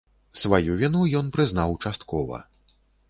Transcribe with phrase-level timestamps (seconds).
[0.43, 2.41] Сваю віну ён прызнаў часткова.